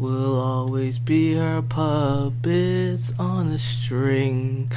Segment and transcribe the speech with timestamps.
[0.00, 4.72] We'll always be her puppets on a string.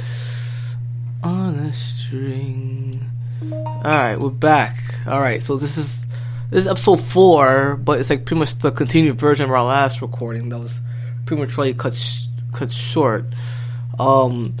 [1.22, 3.10] On a string.
[3.50, 4.76] Alright, we're back.
[5.06, 6.04] Alright, so this is
[6.50, 10.02] this is episode four, but it's like pretty much the continued version of our last
[10.02, 10.78] recording that was
[11.24, 13.24] prematurely cut sh- cut short.
[13.98, 14.54] Um,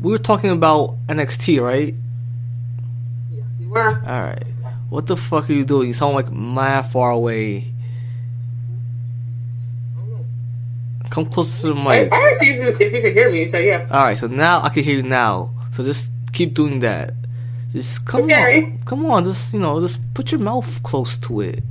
[0.00, 1.92] we were talking about NXT, right?
[3.32, 3.90] Yes, we were.
[4.06, 4.44] Alright.
[4.90, 5.88] What the fuck are you doing?
[5.88, 7.73] You sound like mad far away.
[11.14, 12.12] Come close to the I, mic.
[12.12, 13.86] I asked you if you could hear me, so yeah.
[13.88, 15.50] Alright, so now I can hear you now.
[15.72, 17.14] So just keep doing that.
[17.72, 18.64] Just come Okay.
[18.64, 18.78] on.
[18.84, 21.62] Come on, just you know, just put your mouth close to it.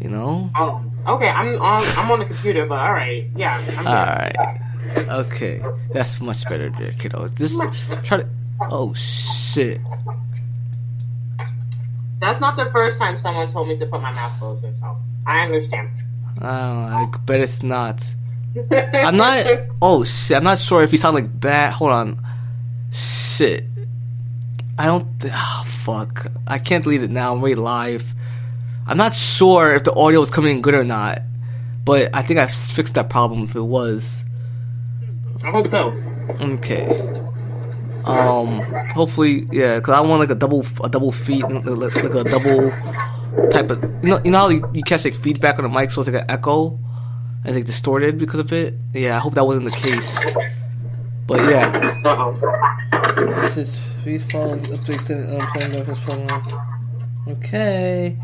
[0.00, 0.48] You know?
[0.56, 1.28] Oh, okay.
[1.28, 1.84] I'm on.
[1.98, 3.28] I'm on the computer, but all right.
[3.36, 3.58] Yeah.
[3.58, 3.86] I'm good.
[3.86, 5.26] Alright.
[5.26, 5.62] Okay.
[5.92, 7.28] That's much better there, kiddo.
[7.28, 7.56] Just
[8.04, 8.28] try to
[8.70, 9.80] Oh shit.
[12.20, 14.96] That's not the first time someone told me to put my mouth closer, so
[15.26, 15.90] I understand.
[16.40, 18.02] Oh, I bet it's not.
[18.72, 19.46] I'm not.
[19.80, 20.36] Oh shit!
[20.36, 21.72] I'm not sure if you sound like bad.
[21.74, 22.26] Hold on.
[22.92, 23.64] Shit.
[24.78, 25.06] I don't.
[25.24, 26.26] Oh, fuck.
[26.46, 27.32] I can't delete it now.
[27.32, 28.06] I'm already live.
[28.86, 31.20] I'm not sure if the audio is coming in good or not,
[31.84, 34.08] but I think I fixed that problem if it was.
[35.44, 35.92] I hope so.
[36.40, 36.86] Okay.
[38.04, 38.60] Um.
[38.94, 39.78] Hopefully, yeah.
[39.80, 42.70] Cause I want like a double, a double feed, like, like a double
[43.50, 43.82] type of.
[44.02, 46.10] You know, you know how you, you catch like feedback on the mic, so it's
[46.10, 46.78] like an echo,
[47.44, 48.74] and think distorted because of it.
[48.92, 50.18] Yeah, I hope that wasn't the case.
[51.26, 52.00] But yeah.
[52.04, 53.40] Uh oh.
[53.42, 56.42] This is please follow updates and um, playing this program.
[57.28, 58.16] Okay.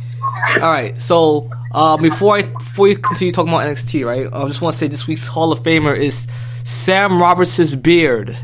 [0.55, 1.01] All right.
[1.01, 4.33] So uh, before I before we continue talking about NXT, right?
[4.33, 6.27] I just want to say this week's Hall of Famer is
[6.65, 8.37] Sam Roberts' beard.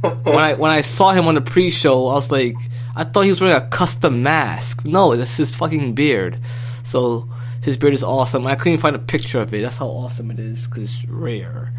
[0.00, 2.56] when I when I saw him on the pre-show, I was like,
[2.96, 4.84] I thought he was wearing a custom mask.
[4.84, 6.38] No, it's his fucking beard.
[6.84, 7.28] So
[7.62, 8.46] his beard is awesome.
[8.46, 9.62] I couldn't find a picture of it.
[9.62, 11.72] That's how awesome it is because it's rare,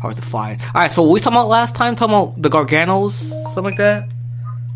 [0.00, 0.60] hard to find.
[0.62, 1.96] All right, so what we talking about last time?
[1.96, 3.12] Talking about the Garganos,
[3.44, 4.08] something like that.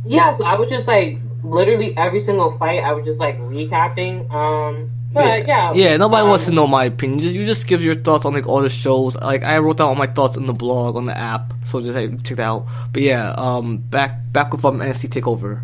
[0.04, 2.82] Yeah, so I was just like literally every single fight.
[2.82, 4.30] I was just like recapping.
[4.32, 5.72] Um, but yeah.
[5.74, 5.96] yeah.
[5.96, 7.20] Nobody um, wants to know my opinion.
[7.20, 9.16] Just, you just give your thoughts on like all the shows.
[9.16, 11.94] Like I wrote down all my thoughts in the blog on the app, so just
[11.96, 12.66] like, check that out.
[12.92, 15.62] But yeah, um, back back with um, NXT Takeover.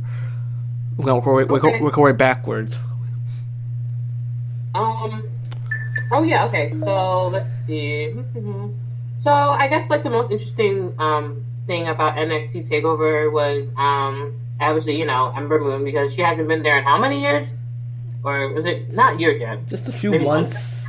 [0.97, 1.80] We're gonna work, our way- Okay.
[1.80, 2.76] work our way backwards.
[4.75, 5.22] Um.
[6.10, 6.47] Oh yeah.
[6.47, 6.71] Okay.
[6.71, 8.15] So let's see.
[9.21, 14.99] So I guess like the most interesting um thing about NXT Takeover was um obviously
[14.99, 17.50] you know Ember Moon because she hasn't been there in how many years?
[18.25, 19.66] Or was it not years yet?
[19.66, 20.83] Just a few Maybe months.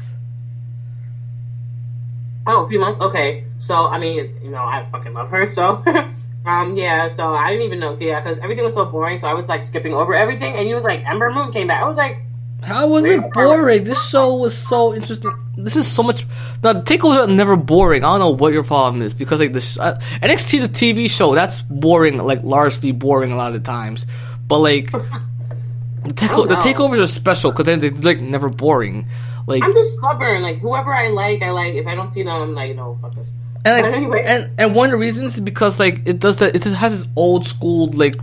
[2.45, 2.99] Oh, a few months.
[2.99, 3.45] Okay.
[3.57, 5.47] So I mean, you know, I fucking love her.
[5.47, 5.83] So,
[6.45, 7.07] um, yeah.
[7.07, 9.17] So I didn't even know, yeah, because everything was so boring.
[9.17, 11.81] So I was like skipping over everything, and he was like, Ember Moon came back.
[11.81, 12.17] I was like,
[12.63, 13.83] How was it boring?
[13.83, 15.31] This show was so interesting.
[15.57, 16.25] This is so much.
[16.61, 18.03] The takeovers are never boring.
[18.03, 21.35] I don't know what your problem is because like this uh, NXT the TV show
[21.35, 24.05] that's boring, like largely boring a lot of times.
[24.47, 24.91] But like
[26.03, 29.07] the, take- the takeovers are special because then they're like never boring.
[29.45, 30.41] Like I'm just stubborn.
[30.41, 31.75] Like whoever I like, I like.
[31.75, 33.31] If I don't see them, I'm like, no, fuck this.
[33.65, 34.23] and like, anyway.
[34.25, 36.55] and and one of the reasons is because like it does that.
[36.55, 38.15] It has this old school like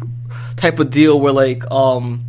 [0.56, 2.24] type of deal where like um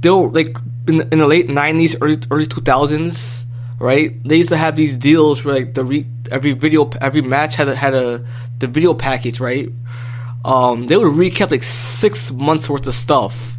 [0.00, 3.44] they'll like in the, in the late nineties, early early two thousands,
[3.78, 4.22] right?
[4.24, 7.68] They used to have these deals where like the re, every video every match had
[7.68, 8.26] a, had a
[8.58, 9.68] the video package, right?
[10.44, 13.56] Um, they would recap like six months worth of stuff,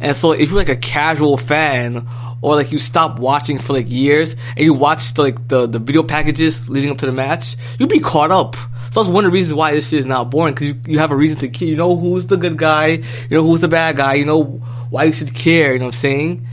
[0.00, 2.06] and so if you're like a casual fan
[2.42, 5.78] or like you stop watching for like years and you watch the, like the the
[5.78, 8.54] video packages leading up to the match, you'd be caught up.
[8.92, 10.98] So that's one of the reasons why this shit is not boring because you, you
[10.98, 11.68] have a reason to care.
[11.68, 14.44] You know who's the good guy, you know who's the bad guy, you know
[14.90, 15.72] why you should care.
[15.72, 16.46] You know what I'm saying?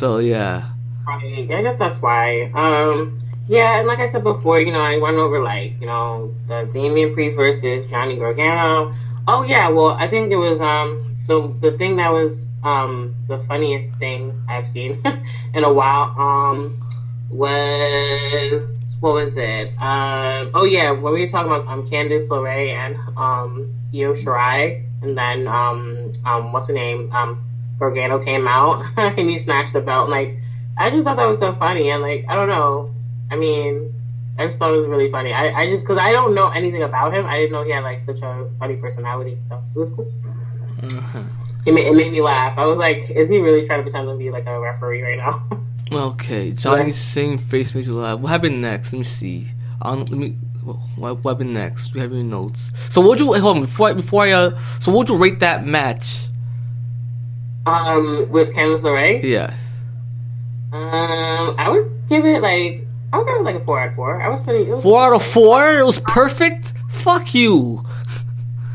[0.00, 0.70] So yeah.
[1.06, 1.46] Right.
[1.50, 2.50] I guess that's why.
[2.54, 6.32] Um, yeah, and like I said before, you know, I went over like, you know,
[6.48, 8.94] the Damian Priest versus Johnny Gargano.
[9.28, 12.32] Oh yeah, well, I think it was um the the thing that was
[12.64, 15.02] um the funniest thing I've seen
[15.54, 16.80] in a while um
[17.30, 18.62] was
[19.00, 19.68] what was it?
[19.82, 24.82] Um, oh yeah, when we were talking about um Candice LeRae and um Io Shirai,
[25.02, 27.49] and then um um what's her name um
[27.80, 30.08] Gargano came out and he snatched the belt.
[30.08, 30.36] Like,
[30.78, 31.90] I just thought that was so funny.
[31.90, 32.94] And like, I don't know.
[33.30, 33.92] I mean,
[34.38, 35.32] I just thought it was really funny.
[35.32, 37.82] I, I just because I don't know anything about him, I didn't know he had
[37.82, 39.36] like such a funny personality.
[39.48, 40.12] So it was cool.
[41.66, 42.56] It made, it made me laugh.
[42.56, 45.18] I was like, is he really trying to pretend to be like a referee right
[45.18, 45.42] now?
[45.92, 48.20] Okay, Johnny's same face makes you laugh.
[48.20, 48.92] What happened next?
[48.92, 49.48] Let me see.
[49.82, 50.36] Um, let me.
[50.62, 51.92] What, what happened next?
[51.94, 52.70] We have your notes.
[52.90, 54.60] So, what would you hold on before I, before I uh?
[54.78, 56.28] So, what would you rate that match?
[57.66, 59.22] Um, with Candice LeRae.
[59.22, 59.54] Yeah.
[60.72, 63.94] Um, I would give it like I would give it like a four out of
[63.94, 64.22] four.
[64.22, 64.70] I was pretty.
[64.70, 65.78] Was four out of four.
[65.78, 66.72] It was perfect.
[66.88, 67.84] Fuck you.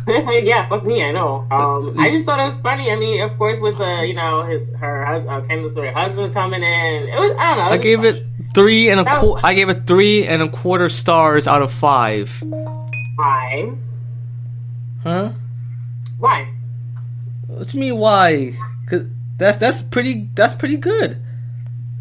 [0.08, 1.04] yeah, fuck me.
[1.04, 1.48] I know.
[1.50, 2.92] Um, I just thought it was funny.
[2.92, 7.04] I mean, of course, with the you know his her uh, Kendall's husband coming in,
[7.10, 7.72] it was I don't know.
[7.72, 11.48] I gave it three and a qu- I gave it three and a quarter stars
[11.48, 12.44] out of five.
[12.44, 13.72] Why?
[15.02, 15.32] Huh?
[16.20, 16.54] Why?
[17.48, 18.54] What do you mean why?
[18.88, 21.22] Cause that's that's pretty that's pretty good.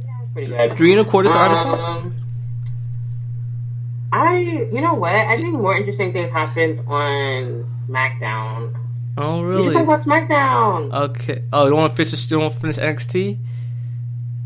[0.04, 0.76] Yeah, pretty good.
[0.76, 2.04] Three and a quarter stars out of five.
[2.04, 2.14] Um,
[4.12, 5.12] I, you know what?
[5.12, 8.78] I think more interesting things happened on SmackDown.
[9.18, 9.66] Oh, really?
[9.66, 10.92] You talk about SmackDown.
[11.10, 11.42] Okay.
[11.52, 12.22] Oh, you don't want to finish?
[12.24, 13.38] You don't want to finish NXT?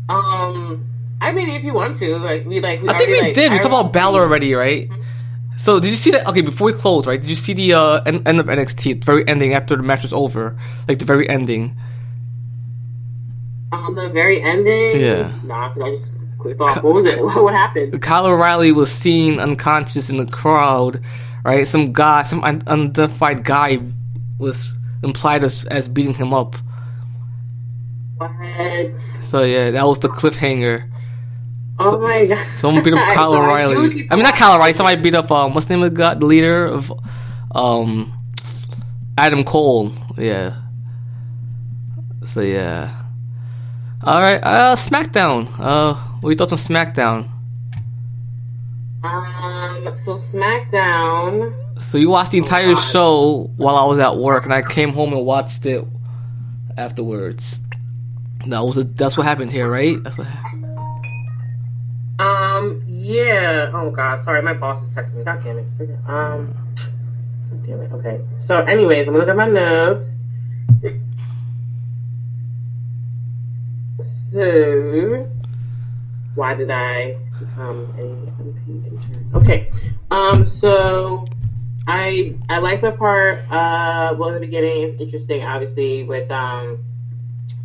[0.09, 0.85] Um,
[1.21, 2.81] I mean, if you want to, like we like.
[2.81, 3.51] We I think we like, did.
[3.51, 4.89] We talked about Balor already, right?
[5.57, 6.25] So did you see that?
[6.27, 7.21] Okay, before we close, right?
[7.21, 10.03] Did you see the uh, end, end of NXT, the very ending after the match
[10.03, 10.57] was over,
[10.87, 11.77] like the very ending?
[13.71, 15.31] On the very ending, yeah.
[15.43, 16.81] Nah, I just clicked off.
[16.83, 17.21] What was it?
[17.23, 18.01] what happened?
[18.01, 21.03] Kyle O'Reilly was seen unconscious in the crowd,
[21.43, 21.67] right?
[21.67, 23.79] Some guy, some unidentified guy,
[24.39, 24.71] was
[25.03, 26.55] implied as, as beating him up.
[28.17, 28.31] What?
[29.29, 30.89] So yeah, that was the cliffhanger.
[31.77, 32.47] Oh so, my god!
[32.59, 34.07] Someone beat up Kyle O'Reilly.
[34.09, 34.73] I mean, not Kyle O'Reilly.
[34.73, 36.91] Somebody beat up um, what's the name of the, guy, the leader of
[37.51, 38.13] um,
[39.17, 39.93] Adam Cole.
[40.17, 40.59] Yeah.
[42.33, 43.03] So yeah.
[44.01, 45.49] All right, uh, SmackDown.
[45.59, 47.29] Uh, what are your thoughts on SmackDown?
[49.03, 51.53] Um, so SmackDown.
[51.83, 55.11] So you watched the entire show while I was at work, and I came home
[55.13, 55.85] and watched it
[56.77, 57.61] afterwards.
[58.47, 60.01] That was a, that's what happened here, right?
[60.01, 60.65] That's what happened.
[62.19, 63.71] Um, yeah.
[63.73, 65.23] Oh god, sorry, my boss is texting me.
[65.25, 65.65] God damn it.
[66.07, 66.57] Um,
[67.65, 67.91] damn it.
[67.91, 68.21] Okay.
[68.37, 70.05] So, anyways, I'm gonna look at my notes.
[74.31, 75.27] So,
[76.35, 79.31] why did I become a unpaid intern?
[79.33, 79.69] Okay,
[80.11, 81.25] um, so
[81.89, 86.77] I I like the part uh well in the beginning it's interesting obviously with um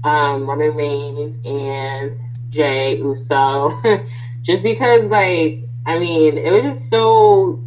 [0.02, 2.18] um Roman Reigns and
[2.48, 3.82] Jey Uso
[4.42, 7.60] just because like I mean it was just so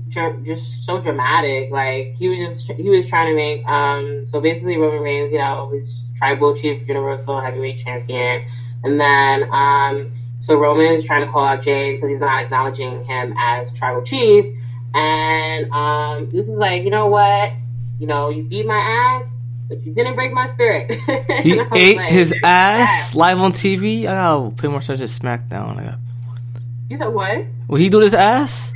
[0.44, 4.78] just so dramatic like he was just he was trying to make um so basically
[4.78, 8.46] Roman Reigns you know was tribal chief universal heavyweight champion
[8.84, 13.04] and then, um, so Roman is trying to call out Jey because he's not acknowledging
[13.06, 14.46] him as tribal chief.
[14.94, 17.52] And um, this is like, you know what?
[18.00, 19.26] You know, you beat my ass,
[19.68, 20.92] but you didn't break my spirit.
[21.42, 24.02] he ate like, his ass live on TV.
[24.02, 25.78] I gotta pay more attention to SmackDown.
[25.78, 26.00] I got.
[26.90, 27.46] You said what?
[27.68, 28.72] Will he do his ass?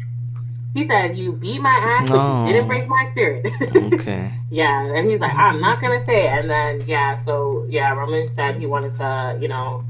[0.74, 2.18] He said, "You beat my ass, no.
[2.18, 3.46] but you didn't break my spirit."
[3.94, 4.34] okay.
[4.50, 8.32] Yeah, and he's like, "I'm not gonna say it." And then yeah, so yeah, Roman
[8.34, 9.84] said he wanted to, you know,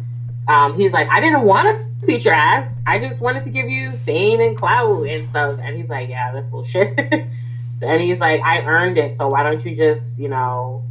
[0.47, 2.81] um, he's like, I didn't want to beat your ass.
[2.85, 5.59] I just wanted to give you fame and clout and stuff.
[5.61, 6.97] And he's like, yeah, that's bullshit.
[7.79, 9.15] so, and he's like, I earned it.
[9.17, 10.83] So why don't you just, you know,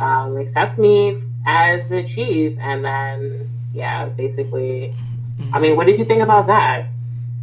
[0.00, 1.16] um, accept me
[1.46, 2.58] as the chief?
[2.60, 4.94] And then, yeah, basically,
[5.52, 6.86] I mean, what did you think about that?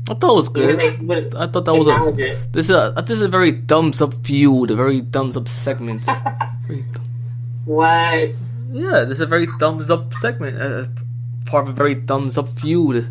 [0.10, 1.36] I thought it was good.
[1.36, 4.72] I thought that was a this is a this is a very thumbs up feud,
[4.72, 6.02] a very thumbs up segment.
[7.66, 8.32] what?
[8.72, 10.60] Yeah, this is a very thumbs up segment.
[10.60, 10.88] Uh,
[11.46, 13.08] part of a very thumbs up feud.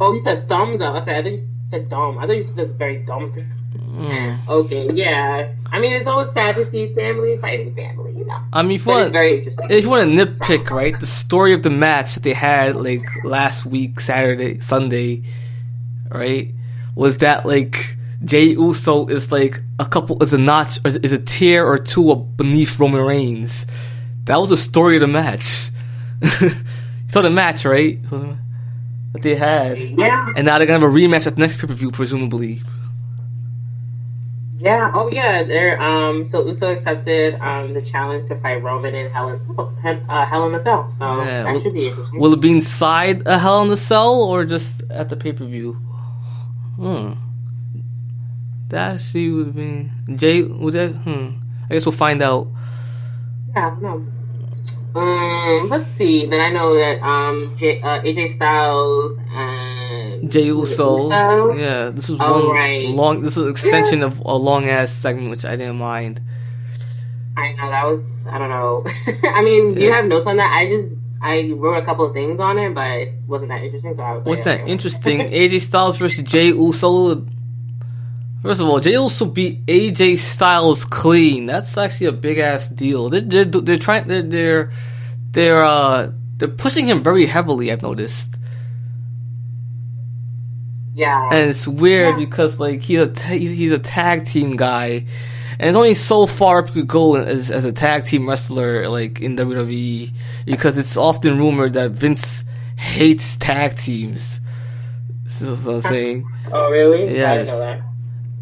[0.00, 0.94] Oh, you said thumbs up.
[1.02, 2.18] Okay, I think you said dumb.
[2.18, 3.32] I thought you said very dumb.
[3.74, 4.48] Mm.
[4.48, 5.52] Okay, yeah.
[5.72, 8.38] I mean, it's always sad to see family fighting family, you know.
[8.52, 9.66] I mean, if you want, very interesting.
[9.70, 13.06] If you want to nitpick, right, the story of the match that they had like
[13.24, 15.24] last week, Saturday, Sunday,
[16.10, 16.54] right,
[16.94, 21.66] was that like Jey Uso is like a couple, is a notch, is a tier
[21.66, 23.66] or two beneath Roman Reigns.
[24.24, 25.70] That was the story of the match.
[27.08, 28.00] saw the match, right?
[28.10, 29.80] That they had.
[29.80, 30.32] Yeah.
[30.36, 32.62] And now they're gonna have a rematch at the next pay per view, presumably.
[34.58, 34.90] Yeah.
[34.92, 35.44] Oh, yeah.
[35.44, 36.24] They're um.
[36.24, 39.40] So Uso accepted um the challenge to fight Roman in Hell in
[40.08, 40.92] uh, Hell in a Cell.
[40.98, 41.44] So yeah.
[41.44, 42.20] that will, should be interesting.
[42.20, 45.44] Will it be inside a Hell in a Cell or just at the pay per
[45.44, 45.74] view?
[46.76, 47.12] Hmm.
[48.68, 50.42] That she would be Jay.
[50.42, 50.90] Would that?
[50.90, 51.38] Hmm.
[51.70, 52.48] I guess we'll find out.
[53.54, 53.76] Yeah.
[53.80, 54.04] No.
[54.94, 56.26] Um, let's see.
[56.26, 61.04] Then I know that um, J, uh, AJ Styles and Jey Uso.
[61.04, 61.52] Uso.
[61.54, 62.88] Yeah, this was oh, one right.
[62.88, 63.22] long.
[63.22, 64.06] This was an extension yeah.
[64.06, 66.20] of a long ass segment, which I didn't mind.
[67.36, 68.04] I know that was.
[68.28, 68.84] I don't know.
[69.30, 69.80] I mean, yeah.
[69.80, 70.52] you have notes on that.
[70.52, 73.94] I just I wrote a couple of things on it, but it wasn't that interesting.
[73.94, 74.24] So I was.
[74.24, 75.20] What's like, that interesting?
[75.20, 77.26] AJ Styles versus Jey Uso.
[78.42, 81.46] First of all, Jey Uso beat AJ Styles clean.
[81.46, 83.08] That's actually a big ass deal.
[83.08, 84.06] They're, they're, they're trying.
[84.06, 84.72] They're they're
[85.32, 87.72] they're uh they're pushing him very heavily.
[87.72, 88.34] I've noticed.
[90.94, 91.28] Yeah.
[91.32, 92.24] and it's weird Yeah.
[92.26, 95.06] because like he's a ta- he's a tag team guy,
[95.58, 98.88] and it's only so far up you could go as, as a tag team wrestler
[98.88, 100.12] like in WWE
[100.44, 102.44] because it's often rumored that Vince
[102.76, 104.40] hates tag teams.
[105.40, 106.28] What I'm saying.
[106.52, 107.08] oh, really?
[107.10, 107.82] I Yes.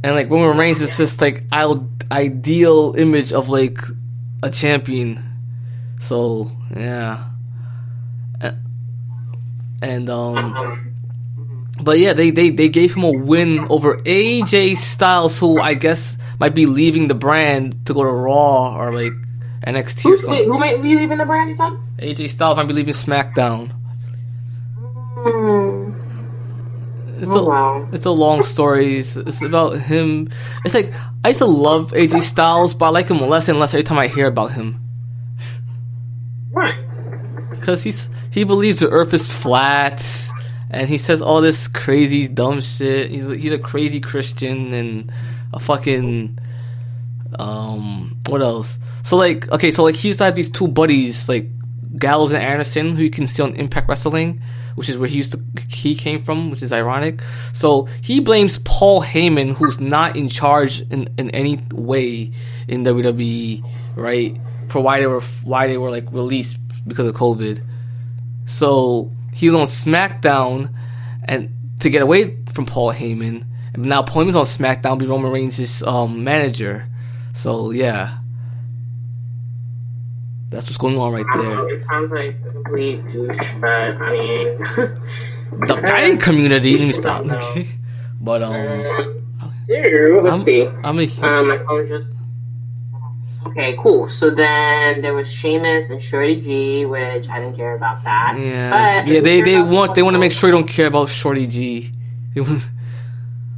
[0.03, 0.17] Didn't know that.
[0.17, 3.79] And like Roman Reigns is just like ideal ideal image of like
[4.43, 5.23] a champion.
[6.01, 7.25] So yeah.
[9.83, 10.87] And um
[11.81, 16.17] but yeah, they, they, they gave him a win over AJ Styles, who I guess
[16.41, 19.13] might be leaving the brand to go to Raw or like
[19.67, 20.45] NXT or who, wait, something.
[20.45, 21.73] who might be leaving the brand, you said?
[21.99, 23.73] AJ Styles might be leaving SmackDown.
[24.79, 25.86] Hmm.
[27.19, 27.89] It's Oh, a, wow.
[27.93, 28.99] it's a long story.
[28.99, 30.29] It's, it's about him.
[30.65, 30.93] It's like
[31.25, 33.99] I used to love AJ Styles, but I like him less and less every time
[33.99, 34.81] I hear about him.
[36.51, 36.79] Right.
[37.51, 40.05] Because he's he believes the Earth is flat,
[40.71, 43.11] and he says all this crazy dumb shit.
[43.11, 45.13] He's a, he's a crazy Christian and
[45.53, 46.39] a fucking
[47.39, 48.79] um what else?
[49.05, 51.49] So like okay, so like he used to have these two buddies like
[51.99, 54.43] Gallows and Anderson, who you can see on Impact Wrestling,
[54.77, 57.21] which is where he used to he came from, which is ironic.
[57.53, 62.31] So he blames Paul Heyman, who's not in charge in, in any way
[62.69, 63.65] in WWE,
[63.97, 66.57] right, for why they were why they were like released
[66.87, 67.65] because of COVID.
[68.47, 70.73] So he's on SmackDown,
[71.25, 75.33] and to get away from Paul Heyman, and now Paul Heyman's on SmackDown, be Roman
[75.33, 76.87] Reigns' um, manager.
[77.35, 78.19] So yeah,
[80.51, 81.75] that's what's going on right I don't know, there.
[81.75, 84.59] it sounds like a complete douche, but I mean.
[85.67, 86.77] The betting community.
[86.79, 87.25] Let me stop.
[87.25, 87.69] Okay,
[88.21, 88.55] but um,
[89.69, 90.67] Ew, let's I'm, see.
[90.67, 91.07] I'm a
[91.41, 92.07] Um, my phone just.
[93.47, 94.09] Okay, cool.
[94.09, 98.37] So then there was Sheamus and Shorty G, which I didn't care about that.
[98.39, 98.71] yeah
[99.05, 101.47] But yeah they they want they want to make sure you don't care about Shorty
[101.47, 101.93] G.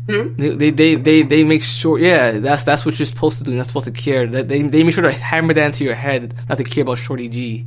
[0.08, 0.36] Hmm?
[0.36, 3.50] They, they they they make sure yeah that's that's what you're supposed to do.
[3.50, 4.26] You're not supposed to care.
[4.26, 6.96] That they they make sure to hammer that into your head not to care about
[6.96, 7.66] Shorty G.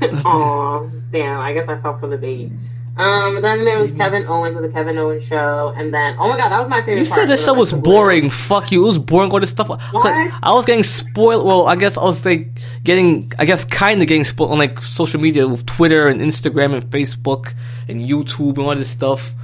[0.00, 1.40] Aw, damn.
[1.40, 2.50] I guess I fell for the bait.
[2.96, 6.38] Um, then there was Kevin Owens with the Kevin Owens show, and then oh my
[6.38, 6.98] god, that was my favorite.
[6.98, 8.30] You said this show was boring.
[8.30, 8.84] Fuck you.
[8.84, 9.30] It was boring.
[9.32, 9.68] All this stuff.
[9.68, 11.44] I was, like, I was getting spoiled.
[11.44, 12.48] Well, I guess I was like
[12.82, 13.32] getting.
[13.38, 16.84] I guess kind of getting spoiled on like social media with Twitter and Instagram and
[16.84, 17.52] Facebook
[17.88, 19.34] and YouTube and all this stuff.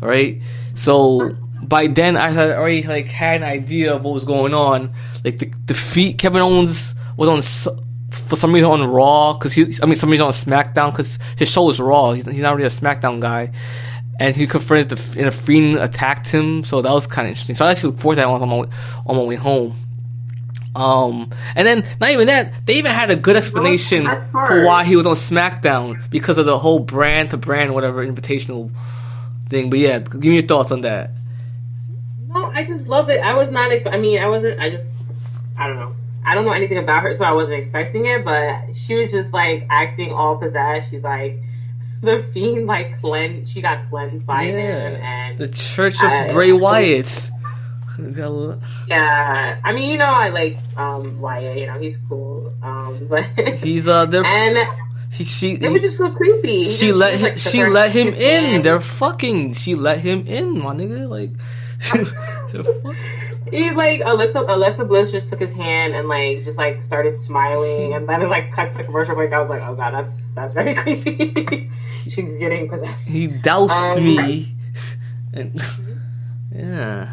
[0.00, 0.40] Right.
[0.80, 4.92] So by then I had already like had an idea of what was going on.
[5.24, 7.42] Like the defeat Kevin Owens was on.
[8.10, 11.48] For some reason on Raw, because he, I mean, some reason on SmackDown, because his
[11.48, 12.12] show is Raw.
[12.12, 13.52] He's, he's not really a SmackDown guy
[14.18, 16.64] and he confronted the and a fiend attacked him.
[16.64, 17.56] So that was kind of interesting.
[17.56, 18.68] So I actually look forward to that on my way,
[19.06, 19.74] on my way home.
[20.74, 24.94] Um, and then not even that, they even had a good explanation for why he
[24.94, 28.70] was on SmackDown because of the whole brand to brand whatever invitational
[29.50, 29.68] thing.
[29.70, 31.10] But yeah, give me your thoughts on that.
[32.28, 33.20] No, I just love it.
[33.20, 33.70] I was not.
[33.70, 34.58] Expe- I mean, I wasn't.
[34.60, 34.84] I just.
[35.58, 35.94] I don't know.
[36.24, 38.24] I don't know anything about her, so I wasn't expecting it.
[38.24, 40.90] But she was just like acting all possessed.
[40.90, 41.38] She's like
[42.02, 43.52] the fiend, like cleansed.
[43.52, 47.30] She got cleansed by him, and the Church of I- Bray Wyatt.
[48.86, 49.60] Yeah.
[49.62, 51.58] I mean, you know, I like um Wyatt.
[51.58, 52.52] You know, he's cool.
[52.62, 53.24] Um, but
[53.58, 54.68] He's uh, they're and
[55.10, 56.64] he, she it was just so creepy.
[56.64, 58.62] He she let him like, she let him in.
[58.62, 59.54] They're fucking.
[59.54, 61.08] She let him in, my nigga.
[61.08, 61.30] Like,
[63.50, 67.94] He like Alexa Alexa Bliss just took his hand and like just like started smiling
[67.94, 69.32] and then it like cuts the commercial break.
[69.32, 71.68] I was like, oh god, that's that's very creepy.
[72.08, 73.08] She's getting possessed.
[73.08, 74.54] he doused Um, me,
[75.32, 75.60] and
[76.54, 77.12] yeah,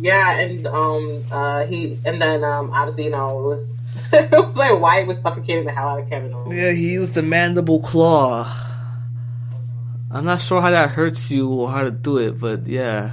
[0.00, 3.68] Yeah, and um uh he and then um obviously you know it was
[4.12, 6.54] it was like Wyatt was suffocating the hell out of Kevin Owens.
[6.56, 6.70] yeah.
[6.72, 8.52] He used the mandible claw.
[10.10, 13.12] I'm not sure how that hurts you or how to do it, but yeah.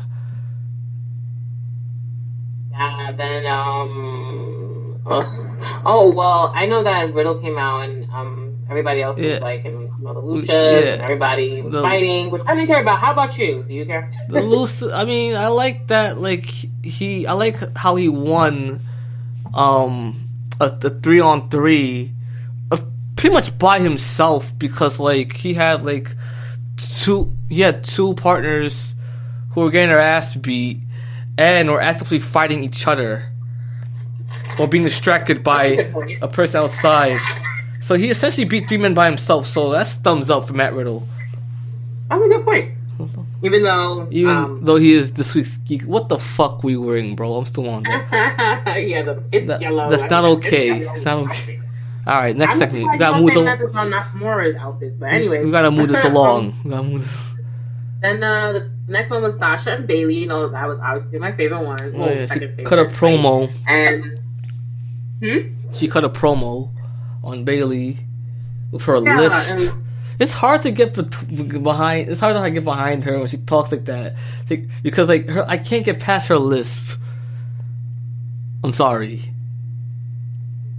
[2.72, 9.02] Yeah, then um oh, oh well I know that Riddle came out and um everybody
[9.02, 9.34] else Yeah.
[9.36, 10.94] was like in you know, the luchas yeah.
[10.94, 13.00] and everybody was The- fighting, which I didn't care about.
[13.00, 13.64] How about you?
[13.68, 14.12] Do you care?
[14.30, 14.84] The loose.
[14.84, 16.20] I mean, I like that.
[16.20, 18.82] Like he, I like how he won,
[19.56, 20.27] um,
[20.60, 22.14] a, the three on three,
[22.72, 22.78] uh,
[23.16, 26.16] pretty much by himself because like he had like
[26.78, 28.94] two, he had two partners
[29.52, 30.82] who were getting their ass beat
[31.38, 33.32] and were actively fighting each other
[34.60, 37.20] or being distracted by a person outside.
[37.82, 39.48] So he essentially beat three men by himself.
[39.48, 41.08] So that's thumbs up for Matt Riddle.
[43.44, 47.16] Even though, Even um, though he is this week's geek, what the fuck we wearing,
[47.16, 47.36] bro?
[47.36, 48.08] I'm still on that.
[48.88, 49.90] yeah, the, it's That- yellow.
[49.90, 50.80] that's not It's okay.
[50.80, 50.94] yellow.
[50.96, 51.60] It's not okay.
[52.08, 52.92] All right, next I'm segment.
[52.92, 53.60] We gotta move saying this.
[53.72, 56.56] that on Nakamura's outfits, but anyway, We gotta move this along.
[56.64, 57.12] We gotta move.
[58.02, 60.16] Then uh, the next one was Sasha and Bayley.
[60.20, 61.80] You know, that was obviously my favorite one.
[61.82, 62.66] Oh, Well, yeah, she favorite.
[62.66, 63.52] cut a promo.
[63.68, 64.20] And
[65.22, 65.74] hmm?
[65.74, 66.72] She cut a promo
[67.24, 67.98] on Bayley
[68.72, 69.54] with her Yeah, lisp.
[69.56, 69.74] and-
[70.20, 72.10] It's hard to get behind.
[72.10, 74.16] It's hard to get behind her when she talks like that,
[74.82, 77.00] because like her, I can't get past her lisp.
[78.64, 79.32] I'm sorry.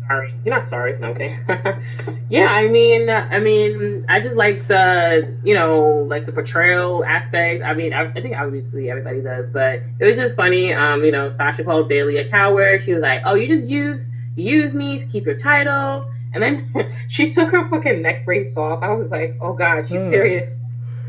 [0.08, 0.34] sorry.
[0.44, 0.94] You're not sorry.
[0.94, 1.38] Okay.
[2.28, 7.62] yeah, I mean, I mean, I just like the, you know, like the portrayal aspect.
[7.62, 10.74] I mean, I, I think obviously everybody does, but it was just funny.
[10.74, 12.82] Um, you know, Sasha called Bayley a coward.
[12.82, 14.00] She was like, "Oh, you just use
[14.34, 16.04] use me to keep your title,"
[16.34, 16.70] and then
[17.08, 18.82] she took her fucking neck brace off.
[18.82, 20.10] I was like, "Oh God, she's Hmm.
[20.10, 20.54] serious.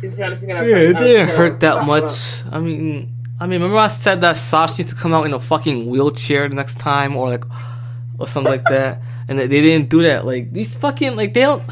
[0.01, 2.45] She's gonna, she's gonna." Yeah, it didn't you hurt that much.
[2.45, 2.53] up.
[2.53, 5.39] I mean, I mean, remember I said that Sasha needs to come out in a
[5.39, 7.43] fucking wheelchair the next time, or like,
[8.17, 10.25] or something like that, and they, they didn't do that.
[10.25, 11.63] Like these fucking like they don't.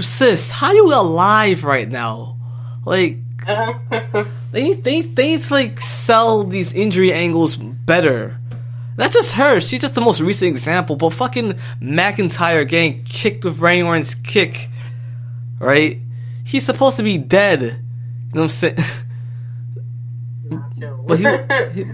[0.00, 2.36] Sis, how you alive right now?
[2.84, 3.18] Like
[4.52, 8.36] they they they need like sell these injury angles better.
[8.96, 13.58] Not just her, she's just the most recent example, but fucking McIntyre getting kicked with
[13.58, 14.68] Randy Orton's kick,
[15.58, 16.00] right?
[16.44, 17.62] He's supposed to be dead.
[17.62, 17.76] You know
[18.32, 18.76] what I'm saying?
[21.06, 21.90] but he, he,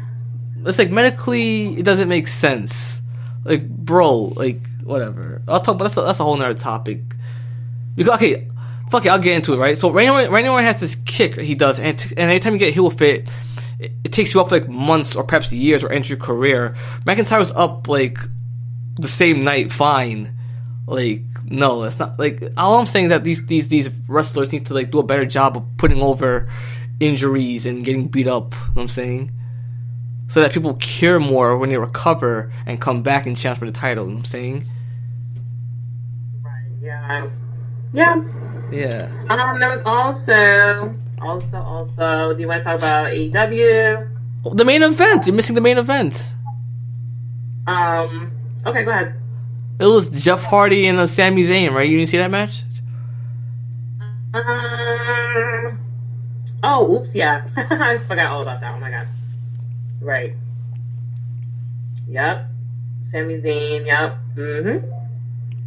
[0.66, 3.00] it's like medically, it doesn't make sense.
[3.44, 5.42] Like, bro, like whatever.
[5.48, 7.00] I'll talk, but that's a, that's a whole nother topic.
[7.94, 8.48] Because okay,
[8.90, 9.56] fuck it, I'll get into it.
[9.56, 9.78] Right.
[9.78, 12.52] So Randy Orton, Randy Orton has this kick that he does, and, t- and anytime
[12.52, 13.28] you get heel fit,
[13.80, 16.74] it, it takes you up like months or perhaps years or enter your career.
[17.06, 18.18] McIntyre was up like
[18.96, 20.36] the same night, fine.
[20.86, 24.66] Like no, it's not like all I'm saying is that these these these wrestlers need
[24.66, 26.48] to like do a better job of putting over
[27.00, 28.52] injuries and getting beat up.
[28.52, 29.32] You know what I'm saying?
[30.28, 33.72] So that people care more when they recover and come back and challenge for the
[33.72, 34.04] title.
[34.04, 34.64] You know what I'm saying?
[36.42, 37.28] Right, yeah.
[37.92, 38.22] Yeah.
[38.70, 39.10] Yeah.
[39.28, 44.08] Um, there was also, also, also, do you want to talk about AEW?
[44.54, 45.26] The main event.
[45.26, 46.22] You're missing the main event.
[47.66, 48.32] Um,
[48.66, 49.14] okay, go ahead.
[49.78, 51.88] It was Jeff Hardy and uh, Sami Zayn, right?
[51.88, 52.64] You didn't see that match?
[54.32, 55.78] Um,
[56.62, 57.46] oh, oops, yeah.
[57.56, 58.74] I forgot all about that.
[58.74, 59.08] Oh my god.
[60.00, 60.34] Right.
[62.08, 62.46] Yep.
[63.10, 64.18] Sami Zayn, yep.
[64.36, 64.90] Mm-hmm.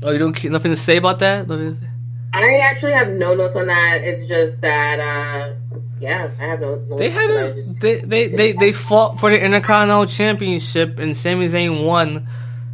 [0.04, 1.48] Oh, you don't keep nothing to say about that?
[1.48, 1.88] Nothing to-
[2.34, 4.02] I actually have no notes on that.
[4.04, 5.54] It's just that, uh,
[6.00, 6.98] yeah, I have no notes.
[7.00, 11.48] They had a, just- they, they, they, they fought for the Intercontinental Championship and Sami
[11.48, 12.28] Zayn won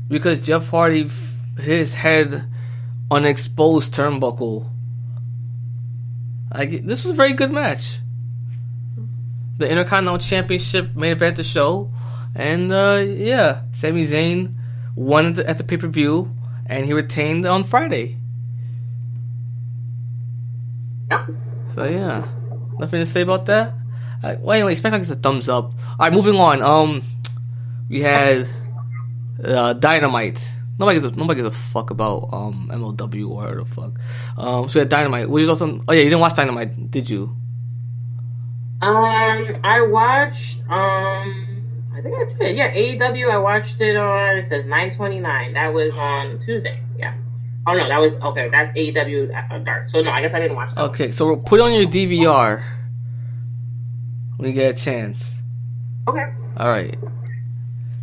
[0.08, 2.46] because Jeff Hardy f- his head
[3.12, 4.70] on an exposed turnbuckle.
[6.52, 8.00] I get, this was a very good match.
[9.58, 11.92] The Intercontinental Championship main event the show,
[12.34, 14.56] and uh, yeah, Sami Zayn
[14.96, 16.34] won at the, at the pay per view,
[16.66, 18.16] and he retained on Friday.
[21.12, 21.30] Yep.
[21.80, 22.28] So yeah,
[22.78, 23.74] nothing to say about that.
[24.22, 25.64] Uh, well, anyway, SmackDown gets a thumbs up.
[25.64, 26.62] All right, moving on.
[26.62, 27.04] Um,
[27.88, 28.50] we had
[29.42, 30.46] uh, Dynamite.
[30.78, 33.98] Nobody gives a, nobody gives a fuck about um MLW or the fuck.
[34.38, 35.30] Um, so we had Dynamite.
[35.30, 37.34] Which is also oh yeah, you didn't watch Dynamite, did you?
[38.82, 40.58] Um, I watched.
[40.64, 41.64] Um,
[41.96, 42.58] I think that's it.
[42.58, 43.32] Yeah, AEW.
[43.32, 44.36] I watched it on.
[44.40, 45.54] It says nine twenty nine.
[45.54, 46.82] That was on Tuesday.
[46.98, 47.14] Yeah.
[47.68, 48.50] Oh no, that was okay.
[48.50, 49.90] That's AEW Dark.
[49.90, 50.82] So no, I guess I didn't watch that.
[50.86, 52.64] Okay, so we'll put on your DVR
[54.38, 55.24] when you get a chance.
[56.08, 56.26] Okay.
[56.58, 56.98] All right,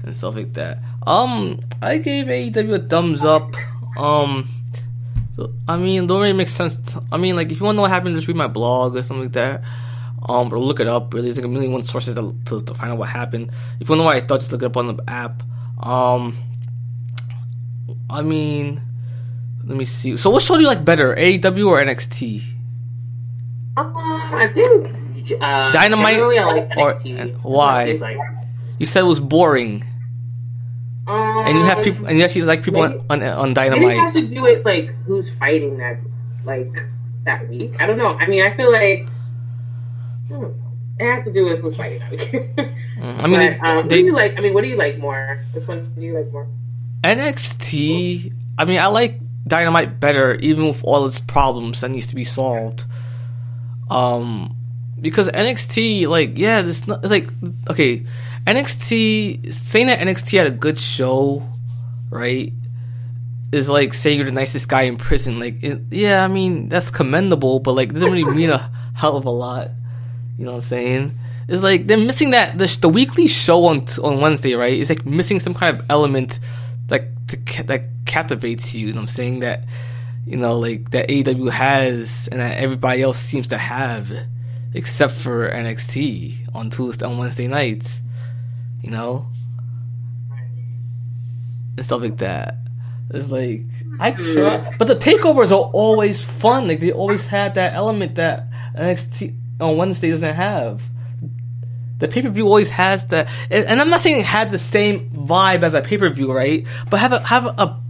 [0.05, 0.79] and stuff like that.
[1.07, 3.55] Um, I gave AEW a thumbs up.
[3.97, 4.49] Um,
[5.35, 6.77] so I mean, don't really make sense.
[6.77, 8.97] t- I mean, like if you want to know what happened, just read my blog
[8.97, 9.63] or something like that.
[10.29, 11.13] Um, or look it up.
[11.15, 13.51] Really, there's like a million one sources to, to, to find out what happened.
[13.81, 15.43] If you want to know what I thought, just look it up on the app.
[15.79, 16.37] Um,
[18.11, 18.81] I mean,
[19.67, 20.17] let me see.
[20.17, 22.43] So, what show do you like better, AEW or NXT?
[23.77, 24.87] Um, I think
[25.41, 27.21] uh, Dynamite I like or- NXT.
[27.21, 27.99] and why?
[28.01, 28.17] Like,
[28.79, 29.85] You said it was boring,
[31.07, 33.99] um, and you have people, and you actually like people on on, on Maybe it
[33.99, 34.13] has Dynamite.
[34.15, 35.99] to do with like who's fighting that
[36.45, 36.73] like
[37.25, 37.75] that week.
[37.81, 38.15] I don't know.
[38.17, 39.09] I mean, I feel like
[40.29, 40.45] hmm,
[40.99, 42.31] it has to do with who's fighting that week.
[42.97, 44.39] Mm, I mean, But, um, what they, do they you like?
[44.39, 45.45] I mean, what do you like more?
[45.53, 46.47] Which one do you like more?
[47.05, 48.33] NXT.
[48.59, 52.25] I mean, I like Dynamite better, even with all its problems that needs to be
[52.25, 52.85] solved.
[53.89, 54.57] Um,
[55.01, 57.29] because NXT, like, yeah, this not, it's like
[57.71, 58.05] okay,
[58.47, 61.47] NXT saying that NXT had a good show,
[62.11, 62.53] right?
[63.53, 65.39] Is like saying you're the nicest guy in prison.
[65.39, 69.27] Like, it, yeah, I mean that's commendable, but like, doesn't really mean a hell of
[69.27, 69.71] a lot.
[70.39, 71.19] You know what I'm saying?
[71.49, 74.73] It's like they're missing that the, the weekly show on on Wednesday, right?
[74.73, 76.41] It's like missing some kind of element
[76.87, 78.89] that to, that captivates you.
[78.89, 79.41] What I'm saying?
[79.41, 79.65] That
[80.27, 84.11] you know, like that AEW has and that everybody else seems to have.
[84.75, 88.01] except for NXT on Tuesday on Wednesday nights.
[88.83, 89.27] You know,
[91.77, 92.57] and stuff like that.
[93.11, 93.63] It's like
[93.99, 96.69] I try, but the takeovers are always fun.
[96.69, 100.83] Like they always had that element that NXT on Wednesday doesn't have.
[101.99, 105.09] The pay per view always has that, and I'm not saying it had the same
[105.11, 106.67] vibe as a pay per view, right?
[106.91, 107.81] But have a have a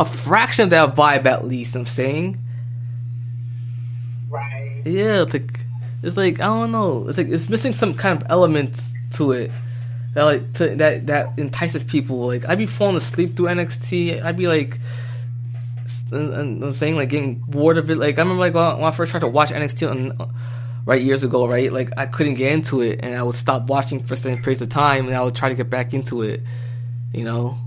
[0.00, 1.76] a fraction of that vibe at least.
[1.76, 2.38] I'm saying,
[4.28, 4.82] Right.
[4.84, 5.60] yeah, it's like
[6.02, 7.08] it's like I don't know.
[7.08, 8.74] It's like it's missing some kind of element
[9.14, 9.50] to it
[10.14, 12.26] that like to, that that entices people.
[12.26, 14.24] Like I'd be falling asleep through NXT.
[14.24, 14.78] I'd be like,
[16.10, 17.96] and, and I'm saying like getting bored of it.
[17.98, 20.34] Like I remember like when I first tried to watch NXT on,
[20.86, 21.70] right years ago, right?
[21.72, 24.70] Like I couldn't get into it, and I would stop watching for certain periods of
[24.70, 26.40] time, and I would try to get back into it.
[27.12, 27.58] You know.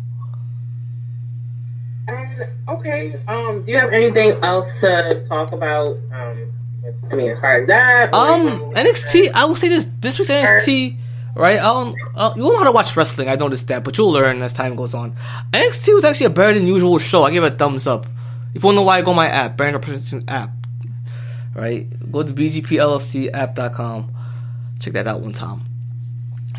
[2.67, 3.19] Okay.
[3.27, 5.97] Um, do you have anything else to talk about?
[6.11, 6.51] Um,
[7.11, 8.13] I mean, as far as that.
[8.13, 9.31] Um, NXT.
[9.33, 10.97] I will say this: this week's NXT,
[11.35, 11.59] right?
[11.59, 13.29] Um, uh, you won't know how to watch wrestling.
[13.29, 15.15] I noticed that, but you'll learn as time goes on.
[15.51, 17.23] NXT was actually a better than usual show.
[17.23, 18.05] I give it a thumbs up.
[18.53, 20.51] If you want to know why, go on my app, Brand Representation app.
[21.55, 24.15] Right, go to bgplcapp.com.
[24.79, 25.61] Check that out one time.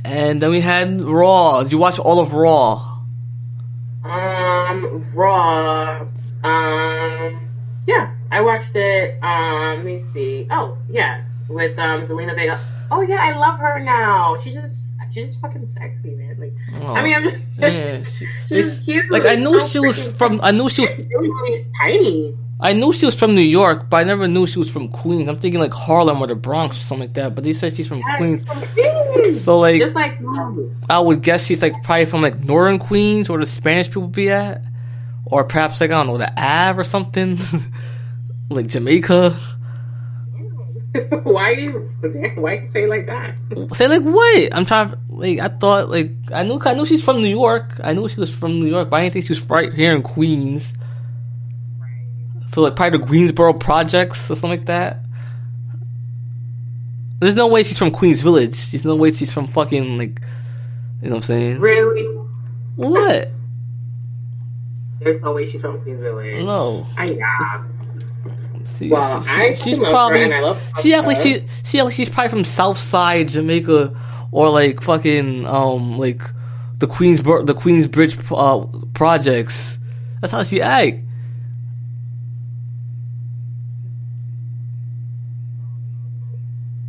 [0.05, 1.63] And then we had Raw.
[1.63, 2.94] Did you watch all of Raw?
[5.15, 6.07] Raw.
[6.43, 7.49] Um,
[7.87, 9.19] yeah, I watched it.
[9.23, 10.47] Um, let me see.
[10.51, 12.59] Oh, yeah, with um Zelina Vega.
[12.91, 14.39] Oh yeah, I love her now.
[14.43, 14.79] She just,
[15.11, 16.39] she's just fucking sexy, man.
[16.39, 16.53] Like,
[16.85, 19.11] I mean, I'm just, yeah, she- she's cute.
[19.11, 20.41] Like I knew so she was from.
[20.43, 20.91] I knew she was
[21.47, 22.35] She's tiny.
[22.61, 25.29] I knew she was from New York, but I never knew she was from Queens.
[25.29, 27.35] I'm thinking like Harlem or the Bronx or something like that.
[27.35, 29.43] But they said she's from Yeah, Queens, from Queens.
[29.43, 30.19] so like just like.
[30.89, 34.31] I would guess she's like probably from like Northern Queens where the Spanish people be
[34.31, 34.63] at,
[35.27, 37.39] or perhaps like I don't know the Av or something,
[38.51, 39.37] like Jamaica.
[41.25, 41.91] why you?
[42.37, 43.35] Why you say it like that?
[43.75, 44.55] Say like what?
[44.55, 44.95] I'm trying.
[45.09, 47.81] Like I thought like I knew I knew she's from New York.
[47.83, 49.95] I knew she was from New York, but I didn't think she was right here
[49.95, 50.73] in Queens.
[52.49, 55.01] So like probably the Greensboro projects or something like that.
[57.19, 58.71] There's no way she's from Queens Village.
[58.71, 60.21] There's no way she's from fucking like,
[61.03, 61.61] you know what I'm saying?
[61.61, 62.05] Really?
[62.77, 63.31] What?
[65.05, 66.43] There's no way she's from Queens Village.
[66.45, 66.87] No.
[66.97, 67.19] I.
[68.79, 71.23] She, Well, she- I she's probably I love she act like her.
[71.23, 73.95] she she act like she's probably from South Side Jamaica
[74.33, 76.23] or like fucking um like
[76.79, 79.79] the Queens the Queensbridge uh, projects.
[80.21, 81.01] That's how she act.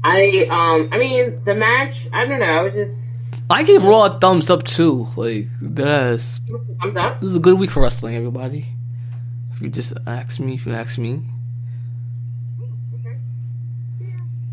[0.03, 0.89] I um.
[0.91, 2.07] I mean, the match.
[2.13, 2.45] I don't know.
[2.45, 2.93] I was just
[3.49, 5.07] I gave Raw a thumbs up too.
[5.15, 6.39] Like that's
[6.81, 7.21] thumbs up.
[7.21, 8.65] this is a good week for wrestling, everybody.
[9.53, 11.21] If you just ask me, if you ask me,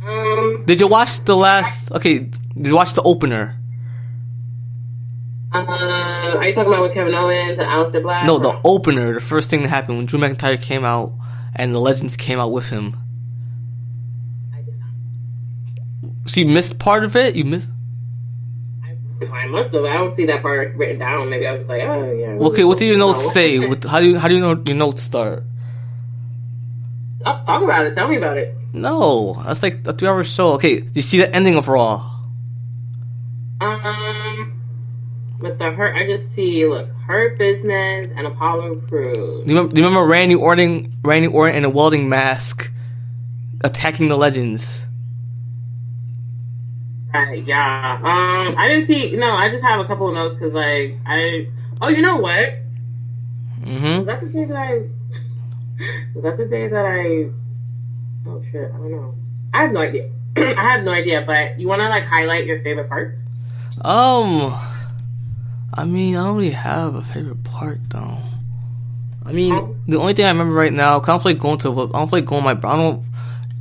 [0.06, 0.64] Um.
[0.66, 1.90] did you watch the last?
[1.92, 3.56] Okay, did you watch the opener?
[5.54, 5.58] Uh,
[6.38, 8.24] are you talking about with Kevin Owens and Aleister Black?
[8.26, 11.12] No, the opener, the first thing that happened when Drew McIntyre came out
[11.54, 12.96] and the Legends came out with him.
[14.54, 16.28] I did not.
[16.30, 17.36] So you missed part of it.
[17.36, 17.68] You missed.
[19.30, 19.84] I must have.
[19.84, 21.30] I don't see that part written down.
[21.30, 22.46] Maybe I was like, oh yeah.
[22.48, 23.28] Okay, what do your notes No.
[23.30, 23.58] say?
[23.58, 25.44] What, how do you how do you know your notes start?
[27.24, 27.94] Oh, talk about it.
[27.94, 28.54] Tell me about it.
[28.72, 30.52] No, that's like a three-hour show.
[30.54, 32.08] Okay, do you see the ending of Raw?
[33.60, 34.60] Um,
[35.38, 39.14] with the hurt, I just see look, hurt business and Apollo Crews.
[39.16, 42.72] Do you remember, do you remember Randy Orton, Randy Orton in a welding mask,
[43.62, 44.80] attacking the Legends?
[47.12, 47.98] Right, yeah.
[48.02, 49.16] Um, I didn't see.
[49.16, 51.48] No, I just have a couple of notes because like I.
[51.80, 52.54] Oh, you know what?
[53.60, 54.04] Was Mm-hmm.
[54.06, 54.74] that the day that I?
[56.14, 57.28] Was that the day that I?
[58.28, 58.70] Oh shit!
[58.72, 59.14] I don't know.
[59.52, 60.10] I have no idea.
[60.36, 61.22] I have no idea.
[61.26, 63.18] But you want to like highlight your favorite parts?
[63.82, 64.58] Um,
[65.74, 68.18] I mean, I don't really have a favorite part though.
[69.24, 71.68] I mean, the only thing I remember right now, I don't feel like going to,
[71.70, 73.04] I don't feel like going my, I don't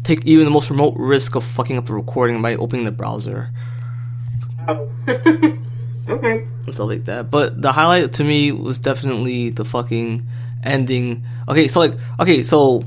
[0.04, 3.50] take even the most remote risk of fucking up the recording by opening the browser.
[4.68, 4.90] Oh.
[5.08, 6.48] okay.
[6.66, 7.32] and stuff like that.
[7.32, 10.28] But the highlight to me was definitely the fucking
[10.64, 11.24] ending.
[11.48, 12.84] Okay, so like, okay, so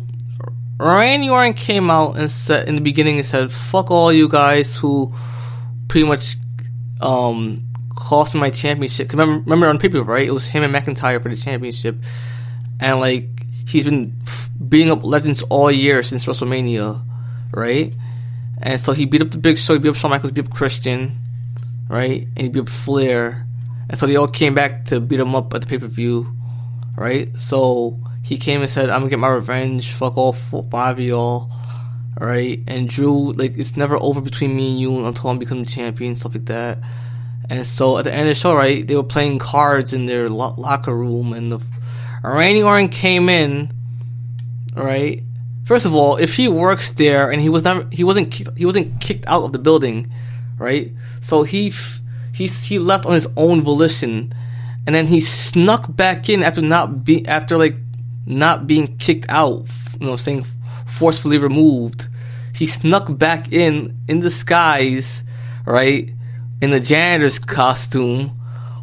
[0.78, 4.76] Randy Orton came out and said in the beginning and said, "Fuck all you guys
[4.76, 5.12] who
[5.88, 6.36] pretty much
[7.00, 7.62] um
[7.94, 10.26] cost me my championship." 'Cause remember, remember on paper, right?
[10.26, 11.96] It was him and McIntyre for the championship,
[12.80, 14.16] and like he's been
[14.68, 17.02] beating up legends all year since WrestleMania,
[17.52, 17.92] right?
[18.60, 20.52] And so he beat up the Big Show, he beat up Shawn Michaels, beat up
[20.52, 21.18] Christian,
[21.88, 22.22] right?
[22.36, 23.46] And he beat up Flair.
[23.88, 26.34] And so they all came back to beat him up at the pay per view,
[26.96, 27.34] right?
[27.36, 31.52] So he came and said, I'm gonna get my revenge, fuck all five of y'all,
[32.18, 32.60] right?
[32.66, 36.34] And Drew, like, it's never over between me and you until I'm becoming champion, stuff
[36.34, 36.78] like that.
[37.50, 40.30] And so at the end of the show, right, they were playing cards in their
[40.30, 41.58] lo- locker room, and the
[42.32, 43.72] Randy Orton came in,
[44.74, 45.22] right?
[45.64, 49.00] First of all, if he works there and he was not, he wasn't, he wasn't
[49.00, 50.12] kicked out of the building,
[50.58, 50.92] right?
[51.22, 51.72] So he,
[52.32, 54.32] he, he left on his own volition,
[54.86, 57.76] and then he snuck back in after not be, after like
[58.26, 59.66] not being kicked out,
[60.00, 60.46] you know, saying
[60.86, 62.08] forcefully removed.
[62.54, 65.24] He snuck back in in disguise,
[65.66, 66.12] right,
[66.60, 68.38] in the janitor's costume,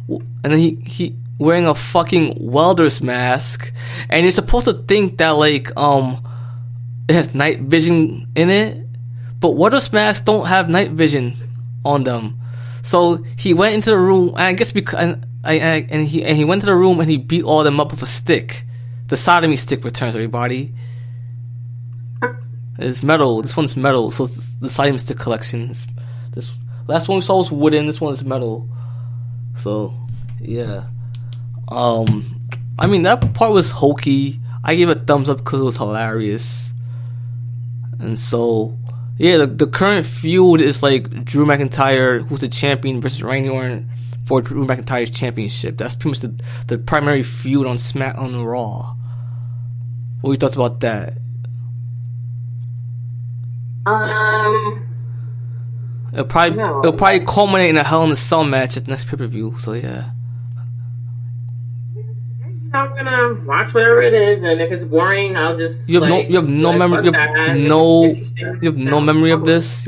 [0.08, 3.72] and then he he wearing a fucking welder's mask,
[4.08, 6.22] and you're supposed to think that like um
[7.08, 8.86] it has night vision in it,
[9.40, 11.36] but welder's masks don't have night vision
[11.84, 12.38] on them.
[12.82, 16.24] So he went into the room, and I guess because and, I, I, and he
[16.24, 18.64] and he went to the room and he beat all them up with a stick.
[19.08, 20.74] The sodomy stick returns everybody.
[22.78, 23.42] It's metal.
[23.42, 25.70] This one's metal, so the sodomy stick collection.
[25.70, 25.86] It's,
[26.34, 26.56] this
[26.88, 27.86] last one we saw was wooden.
[27.86, 28.68] This one is metal.
[29.56, 29.94] So,
[30.40, 30.84] yeah.
[31.72, 34.40] Um, I mean that part was hokey.
[34.64, 36.70] I gave it a thumbs up because it was hilarious.
[37.98, 38.78] And so,
[39.18, 43.88] yeah, the, the current feud is like Drew McIntyre, who's the champion, versus Randy Orton
[44.24, 45.78] for Drew McIntyre's championship.
[45.78, 48.94] That's pretty much the, the primary feud on Smack on Raw.
[50.20, 51.18] What are your thoughts about that?
[53.84, 54.86] Um,
[56.12, 59.08] it'll probably it'll probably culminate in a Hell in a Cell match at the next
[59.08, 59.56] pay per view.
[59.58, 60.10] So yeah.
[62.98, 65.88] I'm gonna watch whatever it is, and if it's boring, I'll just.
[65.88, 67.06] You have like, no, you have no memory.
[67.06, 69.86] You have no, you have no memory of this.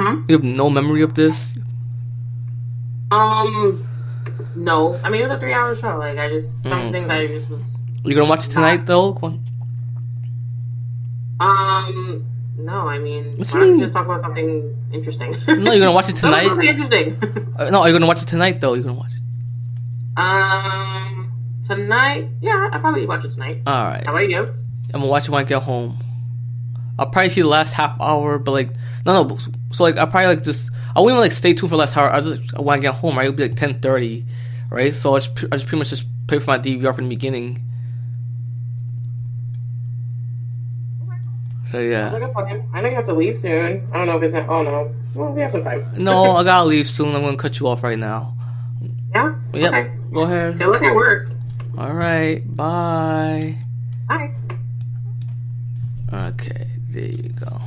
[0.00, 0.24] Hmm?
[0.28, 1.56] You have no memory of this.
[3.10, 3.86] Um,
[4.56, 4.98] no.
[5.04, 5.98] I mean, it was a three-hour show.
[5.98, 7.08] Like, I just something mm.
[7.08, 7.62] that I just was.
[8.04, 9.16] You gonna watch it tonight, though?
[11.40, 12.24] Um,
[12.56, 12.88] no.
[12.88, 15.32] I mean, why don't you just talk about something interesting?
[15.46, 16.46] no, you're gonna watch it tonight.
[16.46, 17.18] something interesting.
[17.58, 18.74] uh, no, are you gonna watch it tonight, though?
[18.74, 19.20] You're gonna watch it.
[20.16, 21.32] Um,
[21.66, 23.62] tonight, yeah, I'll probably watch it tonight.
[23.66, 24.04] All right.
[24.04, 24.42] How about you?
[24.42, 25.98] I'm gonna watch it when I get home.
[26.98, 28.70] I'll probably see the last half hour, but like,
[29.04, 29.38] no, no.
[29.72, 31.96] So like, I'll probably like just, I wouldn't even like stay tuned for the last
[31.96, 32.10] hour.
[32.10, 33.26] I just when I get home, right?
[33.26, 34.24] It'll be like ten thirty,
[34.70, 34.94] right?
[34.94, 37.60] So I just, I just pretty much just pay for my DVR from the beginning.
[41.72, 42.14] So yeah.
[42.72, 43.88] I know you have to leave soon.
[43.92, 44.48] I don't know if it's not.
[44.48, 44.94] Oh no.
[45.12, 45.84] Well, we have some time.
[45.96, 47.16] no, I gotta leave soon.
[47.16, 48.33] I'm gonna cut you off right now.
[49.14, 49.34] Yeah.
[49.52, 49.72] Yep.
[49.72, 49.92] Okay.
[50.12, 50.58] Go ahead.
[50.58, 51.30] Good luck at work.
[51.78, 52.42] All right.
[52.56, 53.58] Bye.
[54.08, 54.34] Bye.
[56.12, 56.66] Okay.
[56.90, 57.60] There you go.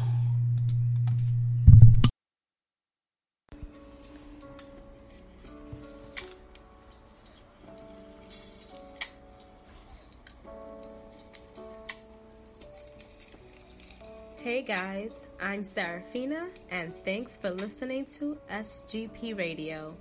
[14.48, 19.94] Hey guys, I'm Serafina, and thanks for listening to SGP Radio.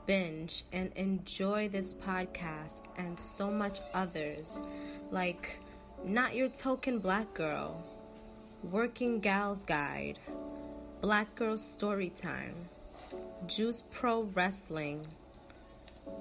[0.06, 4.62] binge and enjoy this podcast and so much others
[5.10, 5.58] like
[6.04, 7.82] Not Your Token Black Girl,
[8.70, 10.18] Working Gals Guide,
[11.00, 12.54] Black Girl Storytime,
[13.46, 15.04] Juice Pro Wrestling,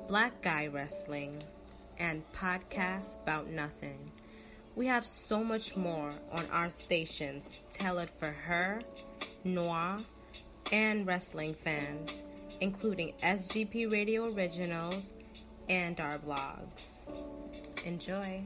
[0.07, 1.37] Black Guy Wrestling,
[1.99, 4.11] and Podcasts About Nothing.
[4.75, 8.81] We have so much more on our stations tailored for her,
[9.43, 9.99] noir,
[10.71, 12.23] and wrestling fans
[12.63, 15.13] including SGP Radio Originals
[15.67, 17.09] and our blogs.
[17.85, 18.41] Enjoy.